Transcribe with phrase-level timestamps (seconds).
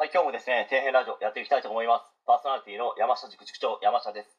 [0.00, 2.08] はい、今日もですね、底辺ラジオやっていきたいと思います。
[2.24, 4.32] パーソナリティの山下塾塾長、山下です。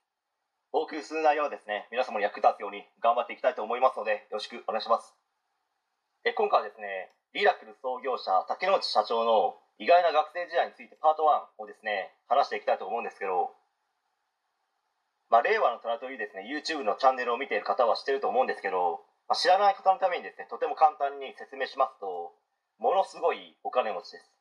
[0.74, 5.14] お送りする内容はですね、皆様に役立つように頑張っていきたいと思いますので、よろしくお願いします。
[6.26, 13.54] え今回はですね、リラクル創業者、竹之内社長の意外な学生時代についてパート1をですね、話していきたいと思うんですけど、
[15.30, 22.34] まあ、令和の虎というですね、YouTube のチャンネルを見ている方は知ってると思うんですけど、まあ、知らない方のためにですね、とても簡単に説明しますと、
[22.82, 24.41] ものすごいお金持ちです。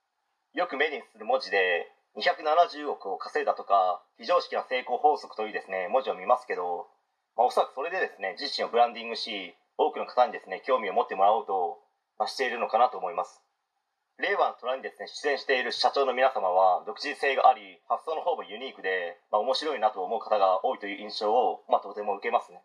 [0.52, 1.86] よく目にする文字で、
[2.18, 6.90] 270億を稼いだとか、非常識な成功法則というですね、文字を見ますけど、
[7.36, 11.78] まあ、おそらくそれでですね、自身をブランディングし、多くの方にですね、興味を持ってもらおうと、
[12.18, 13.40] まあ、しているのかなと思います。
[14.18, 22.60] 令和の虎にですね、出演している社長の皆様は、独自性があり、発想の方もユニークで、まあ、面白いなと思う方が多いという印象を、まあ、とても受けますね。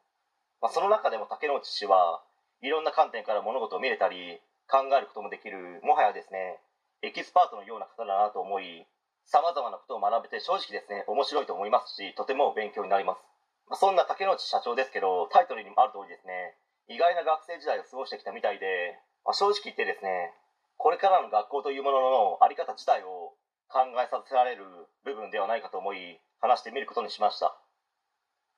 [0.59, 2.23] まあ、その中でも竹之内氏は、
[2.61, 6.59] いろんな観点から物事を見れたり、考えることもできる、もはやですね、
[7.01, 8.87] エキスパートのような方だなと思い、
[9.25, 13.21] 様々なことを学べて正直ですね、面白いと思いますし、とても勉強になります。
[13.67, 20.33] まあ、そんな竹之内社長ですけど、タイトルにもある通りですね、意外な学生時代を過ごしてきたみたいで、まあ、正直言ってですね、
[20.77, 23.33] これからの学校というもののあり方自体を
[23.67, 24.65] 考えさせられる
[25.03, 27.57] 部分ではないかと思い、話してみることにしました。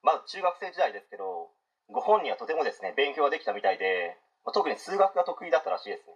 [0.02, 1.48] まず中学生時代ですけど、
[1.88, 6.12] ご本人はとてもですね、勉強ができたみたいで、まあ、特に数学が得意だったらしいですね。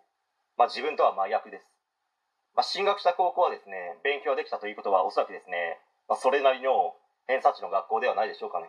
[0.59, 1.72] まあ、自分とは真逆です。
[2.55, 6.95] まあ、進学した高校はですね、勉強できたということはおそらくですね、まあ、それなりの
[7.27, 8.69] 偏差値の学校ではないでしょうかね。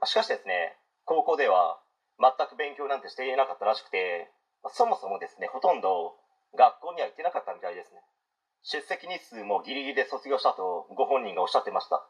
[0.00, 1.78] まあ、しかしですね、高校では
[2.18, 4.30] 全く勉強なんてしていなかったらしくて、
[4.62, 6.16] まあ、そもそもですね、ほとんど
[6.56, 8.00] 学校には行ってなかったみたいですね。
[8.62, 12.02] 出席日数もギリギリで卒業したとご本人がおっしゃってました。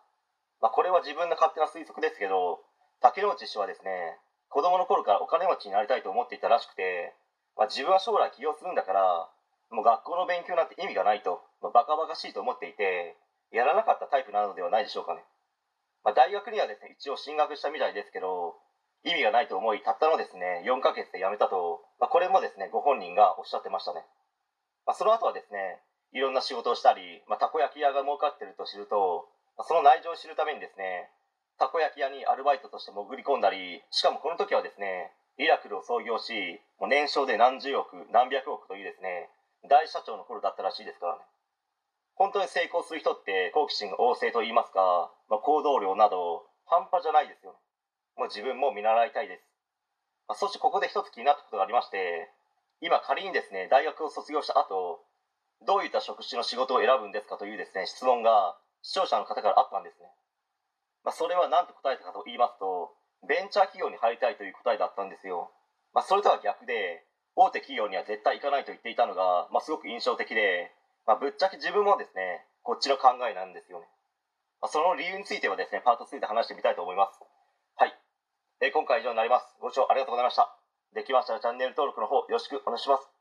[0.63, 2.63] まあ、これは自分の勝手な推測ですけど、
[3.03, 4.17] 竹之内氏はですね、
[4.49, 7.13] 子供の頃からお金持ちになりたいと思っていたらしくて、
[7.57, 9.29] まあ、自分は将来起業するんだから、
[9.75, 13.19] もう学校の勉強なんて意味がないと、まあ、バカバカしいと思っていて、
[13.51, 15.23] やらなかったタイプなのではないでしょうかね。
[16.03, 18.55] まあ、大学にはですね、一応進学したみたいですけど、
[19.05, 24.05] 意味がないと思い、たったのですね、4ヶ月で辞めたと、まあ、これもですね、ご本人がおっしゃってましたね。
[24.87, 25.83] まあ、その後はですね、
[26.13, 31.11] いろんな仕事をしたり、まあ、たこ焼き屋が儲かってると知ると、まあ、その内情を知るためにですね、
[31.59, 39.31] たこ焼き屋にアルバイトとして潜り込んだり、しかもこの時はですね、リラクルを創業し、もう年商で何十億、何百億というですね、
[39.69, 41.23] 大社長の頃だったらしいですからね。
[42.15, 47.59] 本当に成功する人って好奇心が旺盛と言いますか、まあ、行動量など半端じゃないですよね。
[48.17, 49.43] もう自分も見習いたいです。
[50.29, 52.31] まあ、そしてここで一つ気になったことがありまして、
[52.81, 55.05] 今仮にですね、大学を卒業した後、
[55.67, 60.09] どういった職種の仕事を選ぶんですかというですね、質問が視聴者の方からあったんですね。
[61.05, 62.95] まあ、それは何と答えたかと言いますと、
[63.27, 65.51] ベンチャー企業に入りたいという答えだったんですよ。
[65.93, 67.05] まあ、それとは逆で、
[67.37, 70.71] 大手企業には絶対行かないと言っていたのが、まあ、すごく印象的で、
[71.07, 73.87] まあ、ぶっちゃけ自分もですね、こっちの考えなんですよね。
[74.63, 77.21] まあ、その理由についてはですね、パート2で話してみたいと思います。
[77.77, 77.95] はい。
[78.61, 79.57] えー、今回以上になります。
[79.61, 80.57] ご視聴ありがとうございました。
[80.95, 83.14] できましたらチャンネル登録の方よろしくお願いします。